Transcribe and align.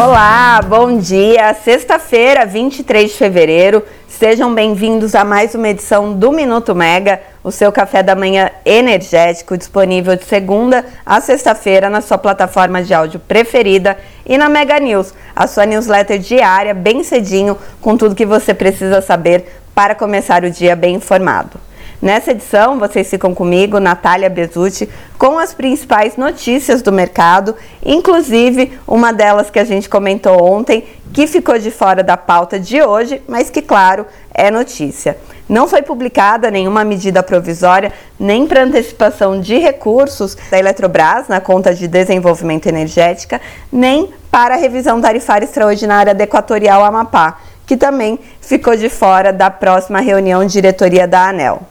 Olá, 0.00 0.60
bom 0.64 0.96
dia. 0.96 1.52
Sexta-feira, 1.54 2.46
23 2.46 3.10
de 3.10 3.16
fevereiro. 3.16 3.82
Sejam 4.06 4.54
bem-vindos 4.54 5.12
a 5.16 5.24
mais 5.24 5.56
uma 5.56 5.70
edição 5.70 6.14
do 6.14 6.30
Minuto 6.30 6.72
Mega, 6.72 7.20
o 7.42 7.50
seu 7.50 7.72
café 7.72 8.00
da 8.00 8.14
manhã 8.14 8.48
energético, 8.64 9.58
disponível 9.58 10.14
de 10.14 10.24
segunda 10.24 10.84
a 11.04 11.20
sexta-feira 11.20 11.90
na 11.90 12.00
sua 12.00 12.16
plataforma 12.16 12.80
de 12.80 12.94
áudio 12.94 13.18
preferida 13.18 13.98
e 14.24 14.38
na 14.38 14.48
Mega 14.48 14.78
News, 14.78 15.12
a 15.34 15.48
sua 15.48 15.66
newsletter 15.66 16.20
diária, 16.20 16.74
bem 16.74 17.02
cedinho, 17.02 17.58
com 17.80 17.96
tudo 17.96 18.14
que 18.14 18.24
você 18.24 18.54
precisa 18.54 19.00
saber 19.00 19.46
para 19.74 19.96
começar 19.96 20.44
o 20.44 20.50
dia 20.50 20.76
bem 20.76 20.94
informado. 20.94 21.67
Nessa 22.00 22.30
edição, 22.30 22.78
vocês 22.78 23.10
ficam 23.10 23.34
comigo, 23.34 23.80
Natália 23.80 24.30
Bezutti, 24.30 24.88
com 25.18 25.36
as 25.36 25.52
principais 25.52 26.16
notícias 26.16 26.80
do 26.80 26.92
mercado, 26.92 27.56
inclusive 27.84 28.78
uma 28.86 29.12
delas 29.12 29.50
que 29.50 29.58
a 29.58 29.64
gente 29.64 29.88
comentou 29.88 30.40
ontem, 30.40 30.84
que 31.12 31.26
ficou 31.26 31.58
de 31.58 31.72
fora 31.72 32.04
da 32.04 32.16
pauta 32.16 32.60
de 32.60 32.80
hoje, 32.80 33.20
mas 33.26 33.50
que, 33.50 33.60
claro, 33.60 34.06
é 34.32 34.48
notícia. 34.48 35.16
Não 35.48 35.66
foi 35.66 35.82
publicada 35.82 36.52
nenhuma 36.52 36.84
medida 36.84 37.20
provisória 37.20 37.92
nem 38.16 38.46
para 38.46 38.62
antecipação 38.62 39.40
de 39.40 39.58
recursos 39.58 40.36
da 40.52 40.58
Eletrobras 40.58 41.26
na 41.26 41.40
conta 41.40 41.74
de 41.74 41.88
desenvolvimento 41.88 42.66
energética, 42.66 43.40
nem 43.72 44.08
para 44.30 44.54
a 44.54 44.58
revisão 44.58 45.00
tarifária 45.00 45.46
extraordinária 45.46 46.14
da 46.14 46.22
Equatorial 46.22 46.84
Amapá, 46.84 47.38
que 47.66 47.76
também 47.76 48.20
ficou 48.40 48.76
de 48.76 48.88
fora 48.88 49.32
da 49.32 49.50
próxima 49.50 49.98
reunião 49.98 50.46
diretoria 50.46 51.08
da 51.08 51.30
ANEL. 51.30 51.62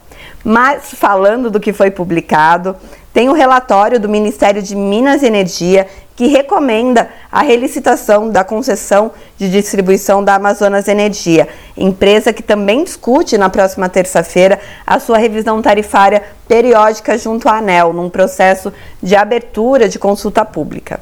Mas 0.43 0.93
falando 0.93 1.49
do 1.49 1.59
que 1.59 1.73
foi 1.73 1.91
publicado, 1.91 2.75
tem 3.13 3.29
o 3.29 3.31
um 3.31 3.35
relatório 3.35 3.99
do 3.99 4.07
Ministério 4.07 4.61
de 4.61 4.75
Minas 4.75 5.23
e 5.23 5.25
Energia 5.25 5.87
que 6.17 6.25
recomenda 6.25 7.09
a 7.31 7.43
relicitação 7.43 8.29
da 8.29 8.43
concessão 8.43 9.11
de 9.37 9.49
distribuição 9.51 10.23
da 10.23 10.33
Amazonas 10.33 10.87
Energia, 10.87 11.47
empresa 11.77 12.33
que 12.33 12.41
também 12.41 12.83
discute 12.83 13.37
na 13.37 13.49
próxima 13.49 13.87
terça-feira 13.87 14.59
a 14.85 14.99
sua 14.99 15.19
revisão 15.19 15.61
tarifária 15.61 16.23
periódica 16.47 17.15
junto 17.19 17.47
à 17.47 17.59
ANEL, 17.59 17.93
num 17.93 18.09
processo 18.09 18.73
de 19.01 19.15
abertura 19.15 19.87
de 19.87 19.99
consulta 19.99 20.43
pública. 20.43 20.99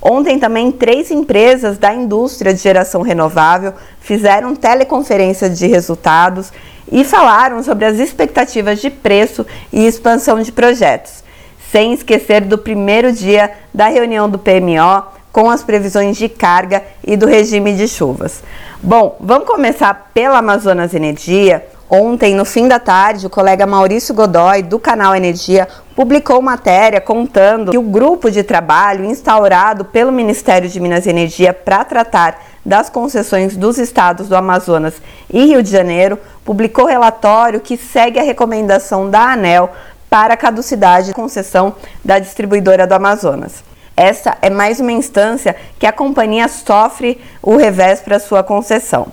Ontem 0.00 0.38
também 0.38 0.70
três 0.70 1.10
empresas 1.10 1.78
da 1.78 1.92
indústria 1.92 2.52
de 2.52 2.60
geração 2.60 3.02
renovável 3.02 3.72
fizeram 4.00 4.54
teleconferência 4.54 5.48
de 5.50 5.66
resultados 5.66 6.52
e 6.90 7.04
falaram 7.04 7.62
sobre 7.62 7.84
as 7.84 7.98
expectativas 7.98 8.80
de 8.80 8.90
preço 8.90 9.44
e 9.72 9.86
expansão 9.86 10.40
de 10.40 10.52
projetos, 10.52 11.24
sem 11.72 11.92
esquecer 11.92 12.42
do 12.42 12.58
primeiro 12.58 13.12
dia 13.12 13.50
da 13.74 13.88
reunião 13.88 14.28
do 14.28 14.38
PMO 14.38 15.04
com 15.32 15.50
as 15.50 15.62
previsões 15.62 16.16
de 16.16 16.28
carga 16.28 16.82
e 17.04 17.16
do 17.16 17.26
regime 17.26 17.74
de 17.74 17.86
chuvas. 17.86 18.42
Bom, 18.82 19.16
vamos 19.20 19.46
começar 19.46 20.10
pela 20.14 20.38
Amazonas 20.38 20.94
Energia. 20.94 21.66
Ontem, 21.88 22.34
no 22.34 22.44
fim 22.44 22.66
da 22.66 22.80
tarde, 22.80 23.28
o 23.28 23.30
colega 23.30 23.64
Maurício 23.64 24.12
Godoy, 24.12 24.60
do 24.60 24.76
canal 24.76 25.14
Energia, 25.14 25.68
publicou 25.94 26.42
matéria 26.42 27.00
contando 27.00 27.70
que 27.70 27.78
o 27.78 27.82
grupo 27.82 28.28
de 28.28 28.42
trabalho 28.42 29.04
instaurado 29.04 29.84
pelo 29.84 30.10
Ministério 30.10 30.68
de 30.68 30.80
Minas 30.80 31.06
e 31.06 31.10
Energia 31.10 31.52
para 31.54 31.84
tratar 31.84 32.42
das 32.64 32.90
concessões 32.90 33.56
dos 33.56 33.78
estados 33.78 34.28
do 34.28 34.34
Amazonas 34.34 34.94
e 35.32 35.46
Rio 35.46 35.62
de 35.62 35.70
Janeiro 35.70 36.18
publicou 36.44 36.86
relatório 36.86 37.60
que 37.60 37.76
segue 37.76 38.18
a 38.18 38.24
recomendação 38.24 39.08
da 39.08 39.32
ANEL 39.32 39.70
para 40.10 40.34
a 40.34 40.36
caducidade 40.36 41.06
de 41.06 41.14
concessão 41.14 41.76
da 42.04 42.18
distribuidora 42.18 42.84
do 42.84 42.94
Amazonas. 42.94 43.62
Essa 43.96 44.36
é 44.42 44.50
mais 44.50 44.80
uma 44.80 44.90
instância 44.90 45.54
que 45.78 45.86
a 45.86 45.92
companhia 45.92 46.48
sofre 46.48 47.20
o 47.40 47.56
revés 47.56 48.00
para 48.00 48.18
sua 48.18 48.42
concessão. 48.42 49.06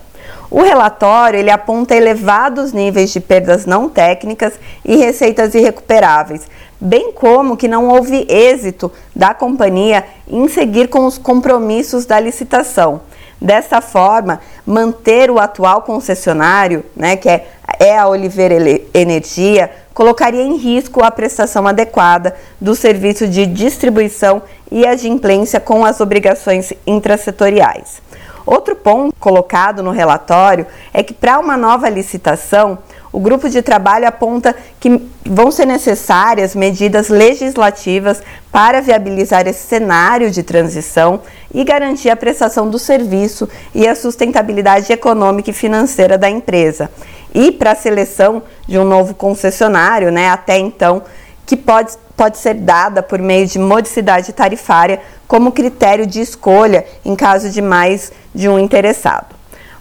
O 0.54 0.62
relatório 0.62 1.40
ele 1.40 1.50
aponta 1.50 1.96
elevados 1.96 2.74
níveis 2.74 3.10
de 3.10 3.20
perdas 3.20 3.66
não 3.66 3.90
técnicas 3.90 4.54
e 4.86 4.96
receitas 4.96 5.56
irrecuperáveis, 5.56 6.44
bem 6.80 7.12
como 7.12 7.58
que 7.58 7.68
não 7.68 7.88
houve 7.88 8.28
êxito 8.30 8.92
da 9.16 9.34
companhia 9.34 10.06
em 10.28 10.48
seguir 10.48 10.90
com 10.90 11.08
os 11.08 11.18
compromissos 11.18 12.06
da 12.06 12.20
licitação 12.20 13.02
Dessa 13.44 13.82
forma, 13.82 14.40
manter 14.66 15.30
o 15.30 15.38
atual 15.38 15.82
concessionário, 15.82 16.86
né, 16.96 17.18
que 17.18 17.28
é, 17.28 17.46
é 17.78 17.98
a 17.98 18.08
Oliveira 18.08 18.56
Energia, 18.94 19.70
colocaria 19.94 20.42
em 20.42 20.56
risco 20.56 21.04
a 21.04 21.12
prestação 21.12 21.68
adequada 21.68 22.34
do 22.62 22.74
serviço 22.74 23.28
de 23.28 23.46
distribuição 23.46 24.42
e 24.72 24.88
adimplência 24.88 25.60
com 25.60 25.84
as 25.84 26.00
obrigações 26.00 26.72
intrasetoriais. 26.88 28.03
Outro 28.46 28.76
ponto 28.76 29.16
colocado 29.20 29.82
no 29.82 29.92
relatório 29.92 30.66
é 30.94 31.02
que 31.02 31.14
para 31.14 31.40
uma 31.40 31.56
nova 31.56 31.90
licitação, 31.90 32.78
o 33.12 33.20
grupo 33.20 33.48
de 33.48 33.62
trabalho 33.62 34.08
aponta 34.08 34.56
que 34.80 35.02
vão 35.24 35.52
ser 35.52 35.66
necessárias 35.66 36.56
medidas 36.56 37.10
legislativas 37.10 38.22
para 38.52 38.82
viabilizar 38.82 39.48
esse 39.48 39.68
cenário 39.68 40.32
de 40.32 40.42
transição 40.42 41.22
e 41.54 41.64
garantir 41.64 42.10
a 42.10 42.16
prestação 42.16 42.70
do 42.70 42.80
serviço 42.80 43.48
e 43.74 43.88
a 43.88 43.96
sustentabilidade 43.96 44.92
econômica 44.92 45.52
e 45.52 45.54
financeira 45.54 46.18
da 46.18 46.30
empresa. 46.30 46.90
E 47.34 47.52
para 47.52 47.72
a 47.72 47.76
seleção 47.76 48.44
de 48.68 48.78
um 48.78 48.84
novo 48.84 49.14
concessionário, 49.14 50.12
né, 50.12 50.30
até 50.30 50.58
então, 50.58 51.04
que 51.46 51.58
pode, 51.58 51.94
pode 52.16 52.38
ser 52.38 52.56
dada 52.56 53.04
por 53.04 53.20
meio 53.20 53.46
de 53.48 53.60
modicidade 53.60 54.32
tarifária 54.34 55.02
como 55.28 55.52
critério 55.52 56.06
de 56.06 56.22
escolha 56.22 56.86
em 57.04 57.16
caso 57.16 57.50
de 57.50 57.62
mais 57.62 58.12
de 58.34 58.48
um 58.48 58.58
interessado. 58.58 59.36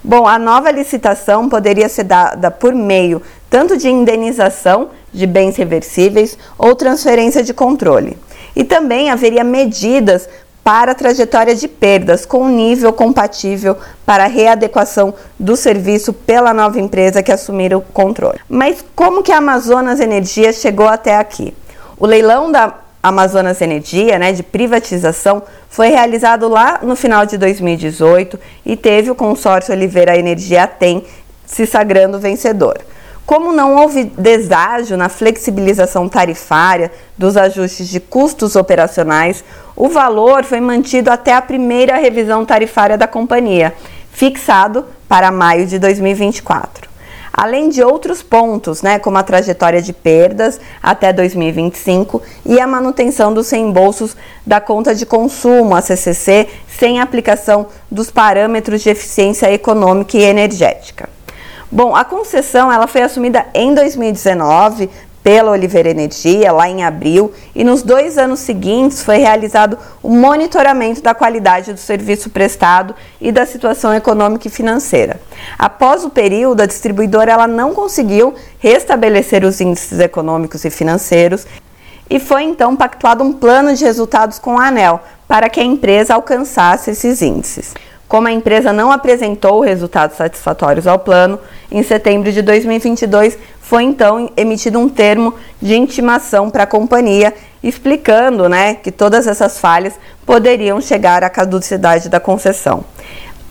Bom, 0.05 0.27
a 0.27 0.39
nova 0.39 0.71
licitação 0.71 1.49
poderia 1.49 1.89
ser 1.89 2.05
dada 2.05 2.51
por 2.51 2.75
meio 2.75 3.23
tanto 3.49 3.77
de 3.77 3.89
indenização 3.89 4.89
de 5.13 5.27
bens 5.27 5.57
reversíveis 5.57 6.39
ou 6.57 6.75
transferência 6.75 7.43
de 7.43 7.53
controle. 7.53 8.19
E 8.57 8.65
também 8.65 9.11
haveria 9.11 9.45
medidas 9.45 10.29
para 10.65 10.93
a 10.93 10.95
trajetória 10.95 11.55
de 11.55 11.67
perdas 11.67 12.25
com 12.25 12.49
nível 12.49 12.93
compatível 12.93 13.77
para 14.07 14.25
a 14.25 14.29
readequação 14.29 15.15
do 15.39 15.57
serviço 15.57 16.13
pela 16.13 16.55
nova 16.55 16.79
empresa 16.81 17.23
que 17.23 17.33
assumir 17.33 17.75
o 17.75 17.81
controle. 17.81 18.39
Mas 18.49 18.85
como 18.95 19.23
que 19.23 19.33
a 19.33 19.39
Amazonas 19.39 20.01
Energia 20.01 20.53
chegou 20.53 20.87
até 20.87 21.17
aqui? 21.17 21.55
O 21.99 22.07
leilão 22.07 22.51
da 22.51 22.75
Amazonas 23.03 23.61
Energia, 23.61 24.19
né, 24.19 24.33
de 24.33 24.45
privatização, 24.45 25.43
foi 25.69 25.89
realizado 25.89 26.49
lá 26.49 26.79
no 26.83 26.95
final 26.95 27.27
de 27.27 27.37
2018 27.37 28.39
e 28.65 28.77
teve 28.77 29.11
o 29.11 29.15
consórcio 29.15 29.75
Oliveira 29.75 30.17
Energia 30.17 30.67
TEM 30.69 31.05
se 31.45 31.67
sagrando 31.67 32.21
vencedor. 32.21 32.79
Como 33.27 33.53
não 33.53 33.77
houve 33.77 34.05
deságio 34.05 34.97
na 34.97 35.09
flexibilização 35.09 36.09
tarifária 36.09 36.91
dos 37.17 37.37
ajustes 37.37 37.89
de 37.89 38.01
custos 38.01 38.57
operacionais, 38.57 39.45
o 39.77 39.89
valor 39.89 40.45
foi 40.45 40.61
mantido 40.61 41.11
até 41.11 41.35
a 41.35 41.43
primeira 41.43 41.97
revisão 41.97 42.45
tarifária 42.45 42.99
da 42.99 43.07
companhia, 43.07 43.75
fixado 44.11 44.85
para 45.09 45.31
maio 45.31 45.67
de 45.67 45.79
2024 45.79 46.93
além 47.33 47.71
de 47.71 47.83
outros 47.83 48.23
pontos, 48.23 48.83
né, 48.83 48.99
como 48.99 49.17
a 49.17 49.23
trajetória 49.23 49.81
de 49.81 49.93
perdas 49.93 50.61
até 50.83 51.13
2025 51.13 52.21
e 52.45 52.61
a 52.61 52.67
manutenção 52.67 53.33
dos 53.33 53.51
reembolsos 53.51 54.15
da 54.47 54.61
conta 54.61 54.95
de 54.95 55.07
consumo, 55.07 55.75
a 55.75 55.81
CCC, 55.81 56.49
sem 56.79 57.01
aplicação 57.01 57.67
dos 57.91 58.11
parâmetros 58.11 58.83
de 58.83 58.91
eficiência 58.91 59.51
econômica 59.53 60.17
e 60.19 60.23
energética. 60.23 61.09
Bom, 61.75 61.97
a 61.97 62.05
concessão 62.05 62.71
ela 62.71 62.87
foi 62.87 63.01
assumida 63.01 63.47
em 63.55 63.73
2019 63.73 64.91
pela 65.23 65.53
Oliveira 65.53 65.89
Energia, 65.89 66.53
lá 66.53 66.69
em 66.69 66.85
abril, 66.85 67.33
e 67.55 67.65
nos 67.65 67.83
dois 67.83 68.19
anos 68.19 68.41
seguintes 68.41 69.03
foi 69.03 69.17
realizado 69.17 69.79
o 70.03 70.11
monitoramento 70.11 71.01
da 71.01 71.15
qualidade 71.15 71.73
do 71.73 71.81
serviço 71.81 72.29
prestado 72.29 72.95
e 73.19 73.33
da 73.33 73.47
situação 73.47 73.95
econômica 73.95 74.49
e 74.49 74.51
financeira. 74.51 75.19
Após 75.59 76.05
o 76.05 76.11
período, 76.11 76.61
a 76.61 76.67
distribuidora 76.67 77.33
ela 77.33 77.47
não 77.47 77.73
conseguiu 77.73 78.35
restabelecer 78.59 79.43
os 79.43 79.59
índices 79.59 79.99
econômicos 79.99 80.67
e 80.67 80.71
financeiros 80.71 81.47
e 82.11 82.21
foi 82.21 82.43
então 82.43 82.77
pactuado 82.77 83.25
um 83.25 83.33
plano 83.33 83.75
de 83.75 83.83
resultados 83.83 84.39
com 84.39 84.59
a 84.59 84.67
ANEL 84.67 85.01
para 85.27 85.49
que 85.49 85.59
a 85.59 85.65
empresa 85.65 86.13
alcançasse 86.13 86.91
esses 86.91 87.23
índices. 87.23 87.73
Como 88.13 88.29
a 88.29 88.31
empresa 88.31 88.75
não 88.75 88.93
apresentou 88.93 89.61
resultados 89.61 90.19
satisfatórios 90.19 90.87
ao 90.87 90.99
plano, 90.99 91.39
em 91.71 91.83
setembro 91.83 92.31
de 92.31 92.43
2022 92.43 93.39
foi 93.59 93.85
então 93.85 94.31
emitido 94.37 94.79
um 94.79 94.87
termo 94.87 95.35
de 95.63 95.75
intimação 95.75 96.51
para 96.51 96.65
a 96.65 96.67
companhia, 96.67 97.33
explicando 97.63 98.51
né, 98.51 98.75
que 98.75 98.93
todas 98.93 99.27
essas 99.27 99.59
falhas 99.59 99.95
poderiam 100.27 100.79
chegar 100.79 101.25
à 101.25 101.31
caducidade 101.31 102.11
da 102.11 102.21
concessão. 102.21 102.85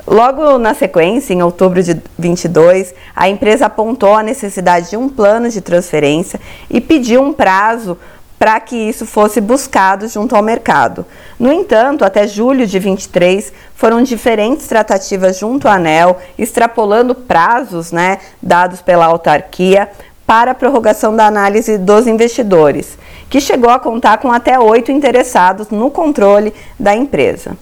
Logo 0.05 0.59
na 0.59 0.75
sequência, 0.75 1.33
em 1.33 1.41
outubro 1.41 1.81
de 1.81 1.99
22, 2.19 2.93
a 3.15 3.27
empresa 3.27 3.65
apontou 3.65 4.13
a 4.13 4.21
necessidade 4.21 4.91
de 4.91 4.97
um 4.97 5.09
plano 5.09 5.49
de 5.49 5.59
transferência 5.59 6.39
e 6.69 6.79
pediu 6.79 7.23
um 7.23 7.33
prazo 7.33 7.97
para 8.41 8.59
que 8.59 8.75
isso 8.75 9.05
fosse 9.05 9.39
buscado 9.39 10.07
junto 10.07 10.35
ao 10.35 10.41
mercado. 10.41 11.05
No 11.37 11.53
entanto, 11.53 12.03
até 12.03 12.25
julho 12.25 12.65
de 12.65 12.79
23, 12.79 13.53
foram 13.75 14.01
diferentes 14.01 14.65
tratativas 14.65 15.37
junto 15.37 15.67
à 15.67 15.75
ANEL, 15.75 16.17
extrapolando 16.39 17.13
prazos 17.13 17.91
né, 17.91 18.17
dados 18.41 18.81
pela 18.81 19.05
autarquia 19.05 19.91
para 20.25 20.53
a 20.53 20.55
prorrogação 20.55 21.15
da 21.15 21.27
análise 21.27 21.77
dos 21.77 22.07
investidores, 22.07 22.97
que 23.29 23.39
chegou 23.39 23.69
a 23.69 23.77
contar 23.77 24.17
com 24.17 24.31
até 24.31 24.59
oito 24.59 24.91
interessados 24.91 25.69
no 25.69 25.91
controle 25.91 26.51
da 26.79 26.95
empresa. 26.95 27.55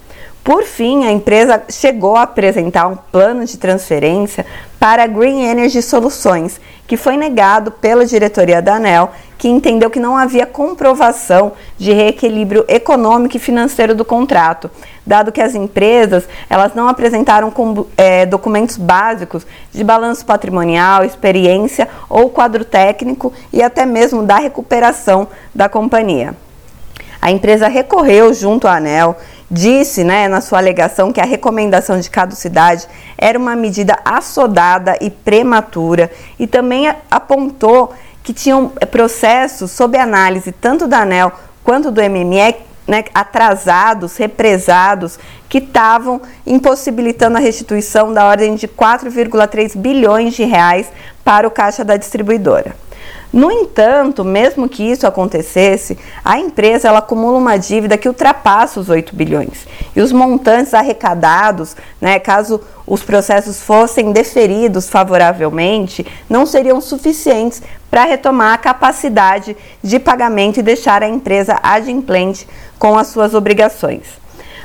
Por 0.46 0.64
fim, 0.64 1.06
a 1.06 1.12
empresa 1.12 1.62
chegou 1.70 2.16
a 2.16 2.22
apresentar 2.22 2.88
um 2.88 2.96
plano 2.96 3.44
de 3.44 3.58
transferência 3.58 4.46
para 4.80 5.04
a 5.04 5.08
Green 5.08 5.44
Energy 5.44 5.81
Soluções, 5.81 6.60
que 6.88 6.96
foi 6.96 7.18
negado 7.18 7.70
pela 7.70 8.06
diretoria 8.06 8.62
da 8.62 8.76
ANEL, 8.76 9.12
que 9.40 9.48
entendeu 9.48 9.90
que 9.90 10.02
não 10.02 10.18
havia 10.18 10.46
comprovação 10.46 11.54
de 11.78 11.94
reequilíbrio 11.94 12.66
econômico 12.68 13.38
e 13.38 13.40
financeiro 13.40 13.96
do 13.96 14.04
contrato, 14.04 14.70
dado 15.08 15.32
que 15.32 15.40
as 15.42 15.56
empresas 15.56 16.28
elas 16.50 16.76
não 16.76 16.90
apresentaram 16.90 17.50
com, 17.50 17.86
é, 17.96 18.26
documentos 18.26 18.76
básicos 18.76 19.48
de 19.72 19.82
balanço 19.82 20.26
patrimonial, 20.26 21.06
experiência 21.06 21.88
ou 22.10 22.30
quadro 22.30 22.66
técnico 22.66 23.32
e 23.54 23.64
até 23.64 23.86
mesmo 23.86 24.24
da 24.24 24.36
recuperação 24.36 25.30
da 25.56 25.70
companhia. 25.70 26.36
A 27.22 27.32
empresa 27.32 27.70
recorreu 27.70 28.34
junto 28.34 28.68
à 28.68 28.76
ANEL 28.76 29.16
disse 29.52 30.04
né, 30.04 30.28
na 30.28 30.42
sua 30.42 30.60
alegação 30.60 31.12
que 31.12 31.20
a 31.20 31.26
recomendação 31.26 32.00
de 32.00 32.10
caducidade 32.10 32.88
era 33.18 33.38
uma 33.38 33.56
medida 33.56 33.98
assodada 34.06 34.98
e 35.02 35.10
prematura 35.10 36.12
e 36.38 36.46
também 36.46 36.94
apontou 37.10 37.94
que 38.24 38.33
tinham 38.33 38.71
eh, 38.80 38.86
processos 38.86 39.71
sob 39.71 39.98
análise 39.98 40.51
tanto 40.51 40.88
da 40.88 41.01
ANEL 41.01 41.31
quanto 41.63 41.92
do 41.92 42.01
MME 42.01 42.56
né, 42.88 43.06
atrasados, 43.13 44.18
represados, 44.18 45.19
que 45.48 45.60
estavam 45.60 46.19
impossibilitando 46.45 47.38
a 47.38 47.39
restituição 47.39 48.12
da 48.12 48.25
ordem 48.25 48.56
de 48.56 48.68
4,3 48.68 49.77
bilhões 49.77 50.33
de 50.33 50.44
reais 50.44 50.92
para 51.24 51.48
o 51.48 51.51
caixa 51.51 51.86
da 51.86 51.95
distribuidora. 51.95 52.75
No 53.32 53.52
entanto, 53.52 54.26
mesmo 54.26 54.68
que 54.68 54.84
isso 54.84 55.06
acontecesse, 55.06 55.98
a 56.26 56.40
empresa 56.40 56.88
ela 56.88 57.00
acumula 57.00 57.38
uma 57.38 57.58
dívida 57.58 57.98
que 57.98 58.08
ultrapassa 58.08 58.80
os 58.80 58.90
8 58.90 59.16
bilhões. 59.16 59.68
E 59.96 60.02
os 60.02 60.12
montantes 60.12 60.74
arrecadados, 60.74 61.76
né, 62.02 62.20
caso 62.20 62.60
os 62.88 63.04
processos 63.04 63.62
fossem 63.62 64.12
deferidos 64.12 64.90
favoravelmente, 64.90 66.06
não 66.28 66.46
seriam 66.46 66.82
suficientes 66.82 67.62
para 67.90 68.06
retomar 68.06 68.54
a 68.54 68.58
capacidade 68.58 69.56
de 69.84 70.00
pagamento 70.00 70.60
e 70.60 70.64
deixar 70.64 71.04
a 71.04 71.08
empresa 71.08 71.60
adimplente 71.62 72.48
com 72.80 72.98
as 72.98 73.08
suas 73.08 73.34
obrigações. 73.36 74.19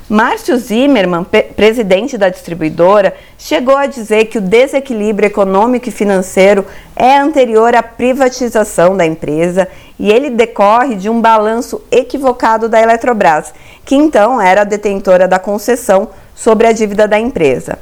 Márcio 0.09 0.59
Zimmermann, 0.59 1.25
presidente 1.57 2.19
da 2.19 2.29
distribuidora, 2.29 3.15
chegou 3.39 3.75
a 3.75 3.87
dizer 3.87 4.27
que 4.27 4.37
o 4.37 4.41
desequilíbrio 4.43 5.27
econômico 5.27 5.89
e 5.89 5.93
financeiro 5.93 6.67
é 6.95 7.17
anterior 7.17 7.75
à 7.75 7.83
privatização 7.83 8.95
da 8.95 9.07
empresa 9.07 9.67
e 9.99 10.13
ele 10.13 10.29
decorre 10.29 10.97
de 10.97 11.09
um 11.09 11.23
balanço 11.23 11.81
equivocado 11.91 12.69
da 12.69 12.83
Eletrobras, 12.83 13.55
que 13.83 13.95
então 13.95 14.39
era 14.39 14.63
detentora 14.63 15.27
da 15.27 15.39
concessão 15.39 16.11
sobre 16.35 16.67
a 16.67 16.73
dívida 16.73 17.09
da 17.09 17.19
empresa. 17.19 17.79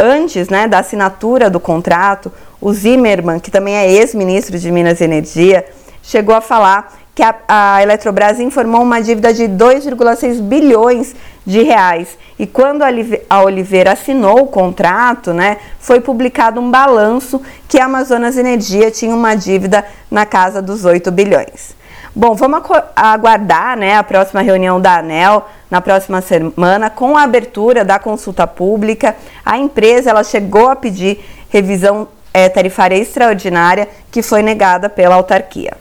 Antes 0.00 0.48
né, 0.48 0.66
da 0.66 0.78
assinatura 0.78 1.50
do 1.50 1.60
contrato, 1.60 2.32
o 2.62 2.72
Zimmermann, 2.72 3.40
que 3.40 3.50
também 3.50 3.74
é 3.74 3.92
ex-ministro 3.92 4.58
de 4.58 4.70
Minas 4.70 5.02
e 5.02 5.04
Energia, 5.04 5.66
chegou 6.02 6.34
a 6.34 6.40
falar 6.40 6.96
que 7.18 7.22
a, 7.24 7.34
a 7.48 7.82
Eletrobras 7.82 8.38
informou 8.38 8.80
uma 8.80 9.02
dívida 9.02 9.34
de 9.34 9.42
2,6 9.48 10.40
bilhões 10.40 11.16
de 11.44 11.62
reais. 11.62 12.18
E 12.38 12.46
quando 12.46 12.82
a 12.82 13.42
Oliveira 13.42 13.92
assinou 13.92 14.42
o 14.42 14.46
contrato, 14.46 15.32
né, 15.32 15.58
foi 15.80 16.00
publicado 16.00 16.60
um 16.60 16.70
balanço 16.70 17.40
que 17.68 17.78
a 17.78 17.86
Amazonas 17.86 18.36
Energia 18.36 18.90
tinha 18.90 19.14
uma 19.14 19.34
dívida 19.34 19.84
na 20.10 20.24
casa 20.26 20.62
dos 20.62 20.84
8 20.84 21.10
bilhões. 21.10 21.76
Bom, 22.14 22.34
vamos 22.34 22.62
aguardar 22.96 23.76
né, 23.76 23.96
a 23.96 24.02
próxima 24.02 24.40
reunião 24.40 24.80
da 24.80 24.98
ANEL 24.98 25.46
na 25.70 25.80
próxima 25.80 26.20
semana 26.20 26.90
com 26.90 27.16
a 27.16 27.22
abertura 27.22 27.84
da 27.84 27.98
consulta 27.98 28.46
pública. 28.46 29.14
A 29.44 29.58
empresa 29.58 30.10
ela 30.10 30.24
chegou 30.24 30.68
a 30.68 30.76
pedir 30.76 31.24
revisão 31.48 32.08
é, 32.32 32.48
tarifária 32.48 32.96
extraordinária 32.96 33.88
que 34.10 34.22
foi 34.22 34.42
negada 34.42 34.88
pela 34.88 35.14
autarquia. 35.14 35.76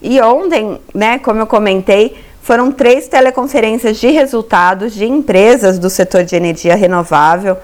E 0.00 0.20
ontem, 0.20 0.80
né, 0.94 1.18
como 1.18 1.40
eu 1.40 1.46
comentei, 1.46 2.24
foram 2.46 2.70
três 2.70 3.08
teleconferências 3.08 3.96
de 3.96 4.06
resultados 4.06 4.94
de 4.94 5.04
empresas 5.04 5.80
do 5.80 5.90
setor 5.90 6.22
de 6.22 6.36
energia 6.36 6.76
renovável. 6.76 7.56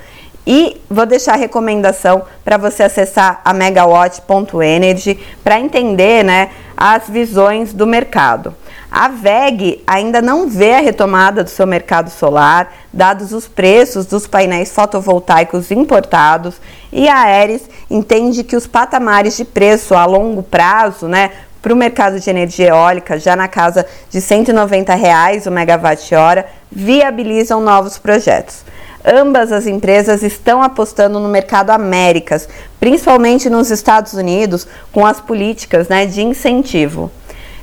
E 0.45 0.81
vou 0.91 1.07
deixar 1.07 1.35
a 1.35 1.37
recomendação 1.37 2.23
para 2.45 2.57
você 2.57 2.83
acessar 2.83 3.41
a 3.45 3.55
megawatt.energy 3.55 5.21
para 5.45 5.61
entender 5.61 6.25
né, 6.25 6.51
as 6.77 7.09
visões 7.09 7.73
do 7.73 7.87
mercado. 7.87 8.53
A 8.91 9.07
VEG 9.07 9.85
ainda 9.87 10.21
não 10.21 10.49
vê 10.49 10.75
a 10.75 10.81
retomada 10.81 11.45
do 11.45 11.51
seu 11.51 11.65
mercado 11.65 12.11
solar, 12.11 12.75
dados 12.93 13.33
os 13.33 13.47
preços 13.47 14.05
dos 14.05 14.27
painéis 14.27 14.73
fotovoltaicos 14.73 15.71
importados, 15.71 16.57
e 16.93 17.09
a 17.09 17.21
Aeres 17.21 17.63
entende 17.89 18.43
que 18.43 18.57
os 18.57 18.67
patamares 18.67 19.37
de 19.37 19.45
preço 19.45 19.95
a 19.95 20.05
longo 20.05 20.43
prazo, 20.43 21.07
né, 21.07 21.31
para 21.63 21.73
o 21.73 21.77
mercado 21.77 22.19
de 22.19 22.29
energia 22.29 22.71
eólica, 22.71 23.21
já 23.21 23.37
na 23.37 23.47
casa 23.47 23.87
de 24.11 24.21
190 24.21 24.93
reais 24.97 25.47
o 25.47 25.51
megawatt-hora, 25.51 26.45
viabilizam 26.71 27.61
novos 27.61 27.97
projetos. 27.97 28.65
Ambas 29.05 29.53
as 29.53 29.67
empresas 29.67 30.23
estão 30.23 30.63
apostando 30.63 31.21
no 31.21 31.29
mercado 31.29 31.71
Américas, 31.71 32.49
principalmente 32.81 33.49
nos 33.49 33.71
Estados 33.71 34.13
Unidos, 34.13 34.67
com 34.93 35.07
as 35.07 35.21
políticas 35.21 35.89
né, 35.89 36.05
de 36.05 36.23
incentivo. 36.23 37.11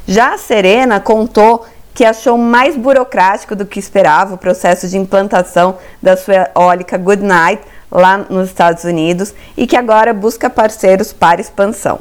Já 0.07 0.33
a 0.33 0.37
Serena 0.37 0.99
contou 0.99 1.65
que 1.93 2.05
achou 2.05 2.37
mais 2.37 2.77
burocrático 2.77 3.55
do 3.55 3.65
que 3.65 3.79
esperava 3.79 4.35
o 4.35 4.37
processo 4.37 4.87
de 4.87 4.97
implantação 4.97 5.77
da 6.01 6.15
sua 6.15 6.49
eólica 6.55 6.97
Goodnight 6.97 7.61
lá 7.91 8.17
nos 8.29 8.47
Estados 8.47 8.85
Unidos 8.85 9.33
e 9.57 9.67
que 9.67 9.75
agora 9.75 10.13
busca 10.13 10.49
parceiros 10.49 11.11
para 11.11 11.41
expansão. 11.41 11.99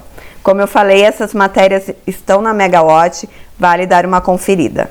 Como 0.49 0.63
eu 0.63 0.67
falei, 0.67 1.03
essas 1.03 1.35
matérias 1.35 1.91
estão 2.07 2.41
na 2.41 2.55
Megawatt, 2.55 3.29
vale 3.59 3.85
dar 3.85 4.07
uma 4.07 4.19
conferida. 4.19 4.91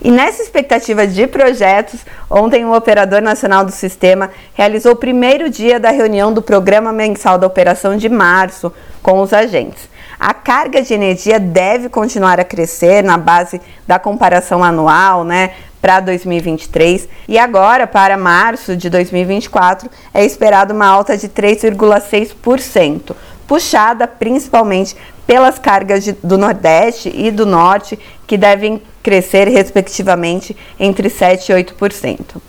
E 0.00 0.08
nessa 0.08 0.40
expectativa 0.40 1.04
de 1.04 1.26
projetos, 1.26 2.06
ontem 2.30 2.64
o 2.64 2.72
Operador 2.72 3.20
Nacional 3.20 3.64
do 3.64 3.72
Sistema 3.72 4.30
realizou 4.54 4.92
o 4.92 4.96
primeiro 4.96 5.50
dia 5.50 5.80
da 5.80 5.90
reunião 5.90 6.32
do 6.32 6.40
Programa 6.40 6.92
Mensal 6.92 7.38
da 7.38 7.46
Operação 7.48 7.96
de 7.96 8.08
março 8.08 8.72
com 9.02 9.20
os 9.20 9.32
agentes. 9.32 9.88
A 10.16 10.32
carga 10.32 10.80
de 10.80 10.94
energia 10.94 11.40
deve 11.40 11.88
continuar 11.88 12.38
a 12.38 12.44
crescer 12.44 13.02
na 13.02 13.18
base 13.18 13.60
da 13.84 13.98
comparação 13.98 14.62
anual, 14.62 15.24
né, 15.24 15.54
para 15.80 16.00
2023 16.00 17.08
e 17.28 17.38
agora 17.38 17.86
para 17.86 18.16
março 18.16 18.76
de 18.76 18.90
2024 18.90 19.88
é 20.12 20.24
esperado 20.24 20.74
uma 20.74 20.86
alta 20.86 21.16
de 21.16 21.28
3,6%, 21.28 23.14
puxada 23.48 24.06
principalmente 24.06 24.94
pelas 25.26 25.58
cargas 25.58 26.04
de, 26.04 26.12
do 26.12 26.38
Nordeste 26.38 27.10
e 27.12 27.30
do 27.30 27.44
Norte, 27.44 27.98
que 28.26 28.36
devem 28.36 28.80
crescer 29.02 29.48
respectivamente 29.48 30.56
entre 30.78 31.08
7% 31.08 31.48
e 31.48 31.64
8%. 31.64 32.40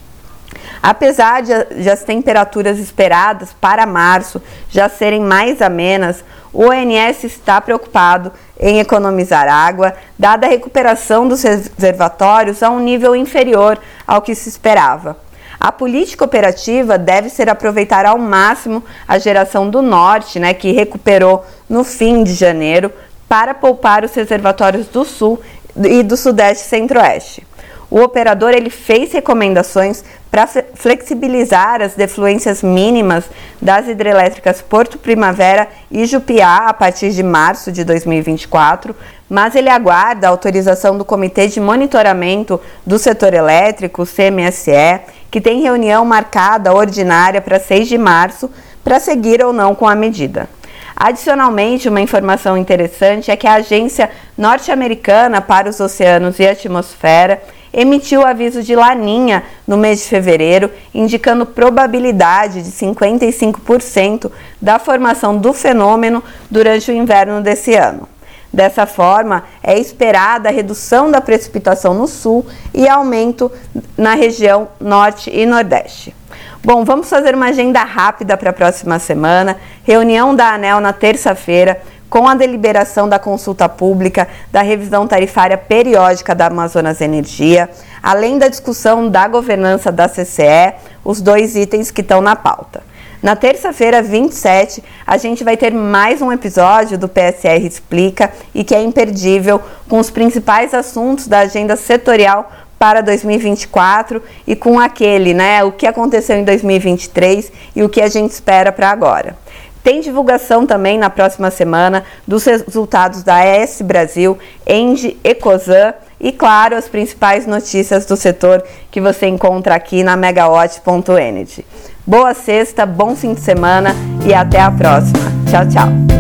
Apesar 0.82 1.42
de, 1.42 1.82
de, 1.82 1.90
as 1.90 2.04
temperaturas 2.04 2.78
esperadas 2.78 3.50
para 3.60 3.86
março 3.86 4.42
já 4.70 4.88
serem 4.88 5.22
mais 5.22 5.62
amenas, 5.62 6.24
o 6.52 6.66
ONS 6.66 7.24
está 7.24 7.62
preocupado 7.62 8.32
em 8.60 8.80
economizar 8.80 9.48
água, 9.48 9.94
dada 10.18 10.48
a 10.48 10.50
recuperação 10.50 11.28
dos 11.28 11.44
reservatórios 11.44 12.64
a 12.64 12.70
um 12.70 12.80
nível 12.80 13.16
inferior 13.16 13.80
ao 14.06 14.22
que 14.22 14.34
se 14.34 14.50
esperava. 14.50 15.18
A 15.60 15.72
política 15.72 16.24
operativa 16.24 16.98
deve 16.98 17.30
ser 17.30 17.50
aproveitar 17.50 18.06
ao 18.06 18.18
máximo 18.18 18.84
a 19.06 19.20
geração 19.20 19.70
do 19.70 19.82
norte, 19.82 20.40
né, 20.40 20.54
que 20.54 20.72
recuperou 20.72 21.46
no 21.68 21.84
fim 21.84 22.24
de 22.24 22.34
janeiro, 22.34 22.92
para 23.28 23.54
poupar 23.54 24.06
os 24.06 24.14
reservatórios 24.14 24.88
do 24.88 25.04
sul 25.04 25.40
e 25.76 26.02
do 26.02 26.16
sudeste 26.16 26.66
centro-oeste. 26.66 27.46
O 27.92 28.02
operador 28.02 28.52
ele 28.52 28.70
fez 28.70 29.12
recomendações 29.12 30.04
para 30.30 30.48
flexibilizar 30.76 31.82
as 31.82 31.96
defluências 31.96 32.62
mínimas 32.62 33.26
das 33.60 33.88
hidrelétricas 33.88 34.62
Porto 34.62 35.00
Primavera 35.00 35.68
e 35.90 36.06
Jupiá 36.06 36.68
a 36.68 36.74
partir 36.74 37.10
de 37.10 37.24
março 37.24 37.72
de 37.72 37.84
2024, 37.84 38.96
mas 39.28 39.56
ele 39.56 39.70
aguarda 39.70 40.28
a 40.28 40.30
autorização 40.30 40.98
do 41.00 41.06
Comitê 41.06 41.48
de 41.48 41.60
Monitoramento 41.60 42.62
do 42.86 43.00
Setor 43.00 43.34
Elétrico, 43.34 44.06
CMSE, 44.06 45.02
que 45.30 45.42
tem 45.42 45.62
reunião 45.62 46.04
marcada 46.06 46.74
ordinária 46.74 47.42
para 47.42 47.60
6 47.60 47.88
de 47.88 47.98
março 47.98 48.50
para 48.84 49.00
seguir 49.00 49.44
ou 49.44 49.54
não 49.54 49.76
com 49.76 49.88
a 49.88 49.96
medida. 49.96 50.50
Adicionalmente, 50.96 51.88
uma 51.88 52.02
informação 52.02 52.58
interessante 52.58 53.32
é 53.32 53.36
que 53.36 53.48
a 53.48 53.54
Agência 53.54 54.10
Norte-Americana 54.38 55.40
para 55.40 55.70
os 55.70 55.80
Oceanos 55.80 56.40
e 56.40 56.48
Atmosfera 56.48 57.42
emitiu 57.72 58.26
aviso 58.26 58.64
de 58.64 58.76
laninha 58.76 59.44
no 59.68 59.78
mês 59.78 60.00
de 60.00 60.06
fevereiro, 60.08 60.70
indicando 60.94 61.46
probabilidade 61.46 62.64
de 62.64 62.72
55% 62.72 64.32
da 64.62 64.80
formação 64.80 65.38
do 65.38 65.54
fenômeno 65.54 66.24
durante 66.50 66.92
o 66.92 66.94
inverno 66.94 67.42
desse 67.42 67.76
ano. 67.76 68.08
Dessa 68.52 68.86
forma, 68.86 69.44
é 69.62 69.78
esperada 69.78 70.50
a 70.50 70.52
redução 70.52 71.12
da 71.12 71.22
precipitação 71.22 71.94
no 71.94 72.08
sul 72.08 72.46
e 72.74 72.88
aumento 72.88 73.52
na 73.96 74.16
região 74.16 74.68
norte 74.80 75.30
e 75.32 75.46
nordeste. 75.46 76.16
Bom, 76.64 76.84
vamos 76.84 77.10
fazer 77.10 77.36
uma 77.36 77.48
agenda 77.48 77.84
rápida 77.84 78.36
para 78.36 78.50
a 78.50 78.54
próxima 78.54 79.00
semana. 79.00 79.58
Reunião 79.84 80.36
da 80.36 80.54
ANEL 80.54 80.82
na 80.82 80.92
terça-feira, 80.92 81.80
com 82.10 82.28
a 82.28 82.34
deliberação 82.34 83.08
da 83.08 83.20
consulta 83.20 83.70
pública 83.70 84.28
da 84.52 84.62
revisão 84.62 85.08
tarifária 85.08 85.58
periódica 85.58 86.34
da 86.34 86.48
Amazonas 86.48 87.02
Energia, 87.02 87.70
além 88.02 88.40
da 88.40 88.48
discussão 88.48 89.08
da 89.08 89.28
governança 89.28 89.92
da 89.92 90.10
CCE, 90.10 90.74
os 91.06 91.22
dois 91.22 91.56
itens 91.56 91.92
que 91.92 92.02
estão 92.02 92.20
na 92.20 92.36
pauta. 92.36 92.89
Na 93.22 93.36
terça-feira, 93.36 94.02
27, 94.02 94.82
a 95.06 95.18
gente 95.18 95.44
vai 95.44 95.58
ter 95.58 95.74
mais 95.74 96.22
um 96.22 96.32
episódio 96.32 96.98
do 96.98 97.10
PSR 97.10 97.68
Explica 97.68 98.32
e 98.56 98.64
que 98.64 98.74
é 98.74 98.82
imperdível 98.82 99.62
com 99.90 100.00
os 100.00 100.10
principais 100.10 100.74
assuntos 100.74 101.28
da 101.28 101.40
agenda 101.40 101.76
setorial 101.76 102.50
para 102.80 103.02
2024 103.02 104.24
e 104.48 104.56
com 104.56 104.80
aquele, 104.80 105.34
né, 105.34 105.62
o 105.66 105.72
que 105.74 105.86
aconteceu 105.86 106.38
em 106.38 106.46
2023 106.46 107.52
e 107.76 107.84
o 107.84 107.90
que 107.90 108.02
a 108.02 108.08
gente 108.08 108.32
espera 108.32 108.72
para 108.72 108.90
agora. 108.90 109.36
Tem 109.84 110.00
divulgação 110.00 110.66
também 110.66 110.98
na 110.98 111.10
próxima 111.10 111.52
semana 111.52 112.06
dos 112.26 112.46
resultados 112.46 113.22
da 113.22 113.46
ES 113.46 113.82
Brasil, 113.82 114.38
Engie, 114.66 115.20
Ecosan 115.26 115.94
e, 116.20 116.32
claro, 116.32 116.76
as 116.76 116.88
principais 116.88 117.48
notícias 117.48 118.06
do 118.06 118.18
setor 118.18 118.64
que 118.92 119.00
você 119.00 119.28
encontra 119.28 119.76
aqui 119.76 120.04
na 120.04 120.18
megawatt.energy. 120.18 121.66
Boa 122.06 122.34
sexta, 122.34 122.86
bom 122.86 123.16
fim 123.16 123.34
de 123.34 123.42
semana 123.42 123.96
e 124.26 124.34
até 124.34 124.60
a 124.60 124.72
próxima. 124.72 125.20
Tchau, 125.50 125.68
tchau. 125.68 126.19